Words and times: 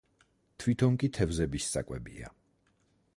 თვითონ 0.63 0.97
კი 1.03 1.09
თევზების 1.17 1.69
საკვებია. 1.75 2.35